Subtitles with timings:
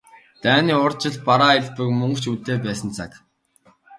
[0.43, 3.11] Дайны урьд жил бараа элбэг, мөнгө ч үнэтэй байсан цаг.